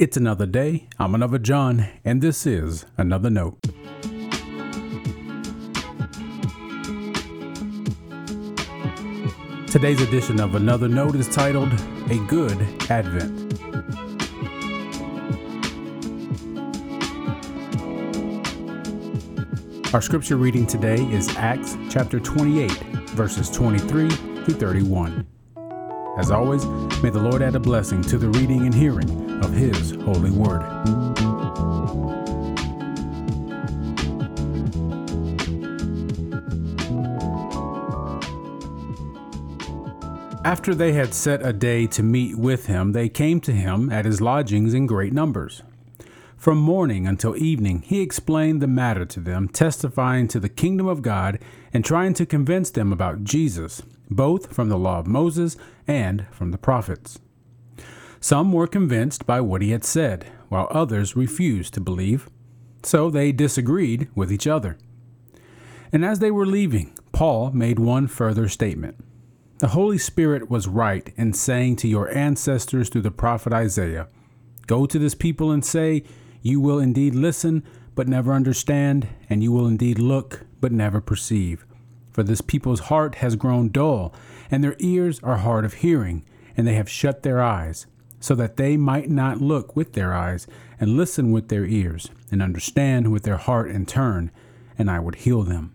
[0.00, 0.88] It's another day.
[0.98, 3.60] I'm another John, and this is another note.
[9.66, 11.70] Today's edition of Another Note is titled
[12.08, 12.56] A Good
[12.90, 13.58] Advent.
[19.92, 22.70] Our scripture reading today is Acts chapter 28,
[23.10, 25.26] verses 23 through 31.
[26.16, 26.66] As always,
[27.02, 30.62] may the Lord add a blessing to the reading and hearing of His holy word.
[40.42, 44.04] After they had set a day to meet with him, they came to him at
[44.04, 45.62] his lodgings in great numbers.
[46.36, 51.02] From morning until evening, he explained the matter to them, testifying to the kingdom of
[51.02, 51.38] God
[51.72, 55.56] and trying to convince them about Jesus, both from the law of Moses
[55.86, 57.18] and from the prophets.
[58.20, 62.28] Some were convinced by what he had said, while others refused to believe.
[62.82, 64.76] So they disagreed with each other.
[65.92, 68.96] And as they were leaving, Paul made one further statement.
[69.58, 74.08] The Holy Spirit was right in saying to your ancestors through the prophet Isaiah,
[74.66, 76.04] Go to this people and say,
[76.42, 81.66] You will indeed listen, but never understand, and you will indeed look, but never perceive.
[82.12, 84.12] For this people's heart has grown dull,
[84.50, 86.24] and their ears are hard of hearing,
[86.56, 87.86] and they have shut their eyes,
[88.18, 90.46] so that they might not look with their eyes,
[90.78, 94.30] and listen with their ears, and understand with their heart and turn,
[94.76, 95.74] and I would heal them.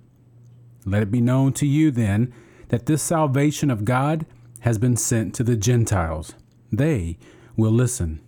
[0.86, 2.34] Let it be known to you then
[2.70, 4.26] that this salvation of God
[4.62, 6.34] has been sent to the Gentiles.
[6.72, 7.18] They
[7.56, 8.20] will listen.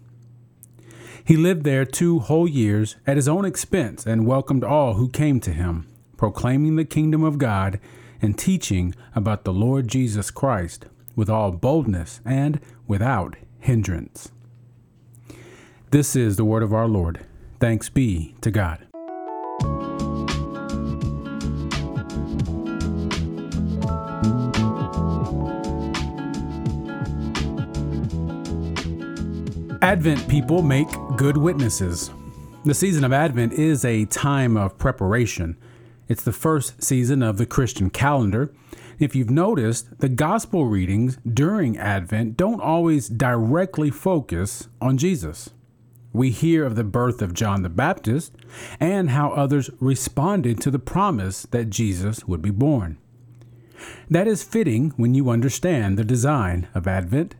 [1.23, 5.39] He lived there two whole years at his own expense and welcomed all who came
[5.41, 5.85] to him,
[6.17, 7.79] proclaiming the kingdom of God
[8.21, 14.31] and teaching about the Lord Jesus Christ with all boldness and without hindrance.
[15.91, 17.25] This is the word of our Lord.
[17.59, 18.83] Thanks be to God.
[29.81, 32.11] Advent people make good witnesses.
[32.65, 35.55] The season of Advent is a time of preparation.
[36.07, 38.53] It's the first season of the Christian calendar.
[38.99, 45.49] If you've noticed, the gospel readings during Advent don't always directly focus on Jesus.
[46.13, 48.33] We hear of the birth of John the Baptist
[48.79, 52.97] and how others responded to the promise that Jesus would be born.
[54.09, 57.35] That is fitting when you understand the design of Advent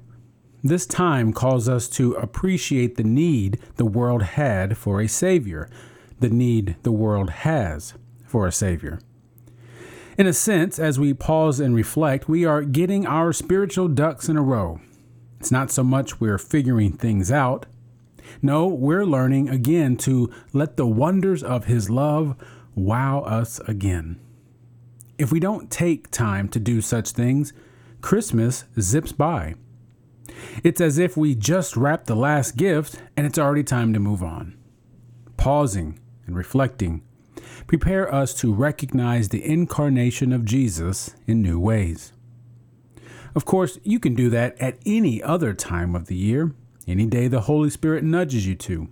[0.64, 5.70] this time calls us to appreciate the need the world had for a Savior,
[6.20, 7.94] the need the world has
[8.28, 9.00] for a Savior.
[10.18, 14.38] In a sense, as we pause and reflect, we are getting our spiritual ducks in
[14.38, 14.80] a row.
[15.40, 17.68] It's not so much we're figuring things out.
[18.42, 22.36] No, we're learning again to let the wonders of His love
[22.76, 24.20] wow us again.
[25.18, 27.54] If we don't take time to do such things,
[28.02, 29.56] Christmas zips by.
[30.64, 34.24] It's as if we just wrapped the last gift and it's already time to move
[34.24, 34.58] on.
[35.38, 37.02] Pausing and reflecting
[37.68, 42.14] prepare us to recognize the incarnation of Jesus in new ways.
[43.36, 46.54] Of course, you can do that at any other time of the year,
[46.88, 48.88] any day the Holy Spirit nudges you to.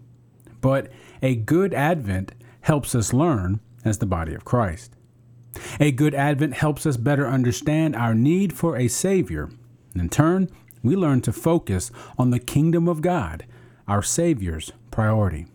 [0.61, 0.91] But
[1.21, 4.95] a good Advent helps us learn as the body of Christ.
[5.79, 9.49] A good Advent helps us better understand our need for a Savior.
[9.95, 10.49] In turn,
[10.83, 13.45] we learn to focus on the kingdom of God,
[13.87, 15.47] our Savior's priority.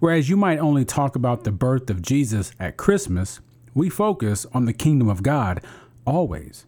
[0.00, 3.40] Whereas you might only talk about the birth of Jesus at Christmas,
[3.74, 5.62] we focus on the kingdom of God
[6.06, 6.66] always.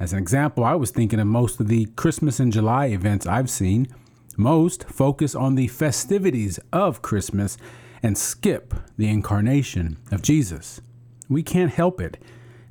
[0.00, 3.50] As an example, I was thinking of most of the Christmas and July events I've
[3.50, 3.88] seen.
[4.36, 7.58] Most focus on the festivities of Christmas
[8.02, 10.80] and skip the incarnation of Jesus.
[11.28, 12.18] We can't help it.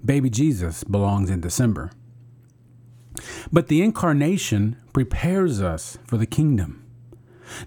[0.04, 1.92] Baby Jesus belongs in December.
[3.52, 6.81] But the incarnation prepares us for the kingdom.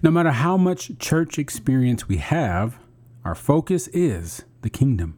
[0.01, 2.77] No matter how much church experience we have,
[3.23, 5.17] our focus is the kingdom.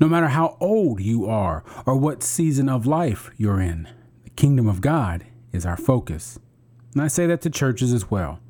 [0.00, 3.88] No matter how old you are or what season of life you're in,
[4.24, 6.38] the kingdom of God is our focus.
[6.94, 8.40] And I say that to churches as well.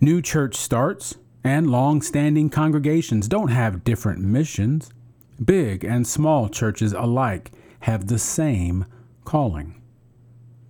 [0.00, 4.90] New church starts and long standing congregations don't have different missions.
[5.44, 8.86] Big and small churches alike have the same
[9.24, 9.80] calling.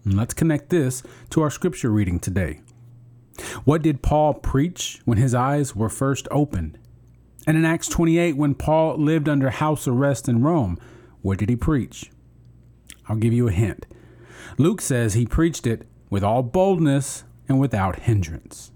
[0.05, 2.61] And let's connect this to our scripture reading today.
[3.64, 6.79] What did Paul preach when his eyes were first opened?
[7.47, 10.79] And in Acts 28, when Paul lived under house arrest in Rome,
[11.23, 12.11] what did he preach?
[13.08, 13.87] I'll give you a hint.
[14.58, 18.73] Luke says he preached it with all boldness and without hindrance.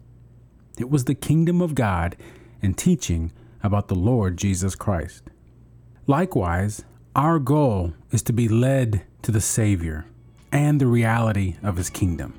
[0.79, 2.17] It was the kingdom of God
[2.63, 5.25] and teaching about the Lord Jesus Christ.
[6.07, 6.85] Likewise,
[7.15, 10.07] our goal is to be led to the Savior
[10.53, 12.35] and the reality of His kingdom.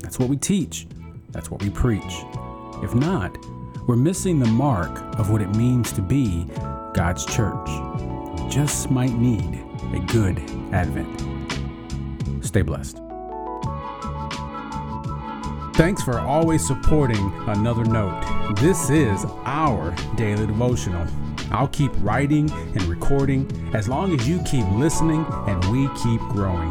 [0.00, 0.86] That's what we teach,
[1.32, 2.24] that's what we preach.
[2.82, 3.36] If not,
[3.86, 6.46] we're missing the mark of what it means to be
[6.94, 7.68] God's church.
[8.38, 10.38] We just might need a good
[10.72, 11.08] Advent.
[12.44, 13.00] Stay blessed.
[15.74, 18.54] Thanks for always supporting Another Note.
[18.56, 21.06] This is our daily devotional.
[21.50, 26.70] I'll keep writing and recording as long as you keep listening and we keep growing.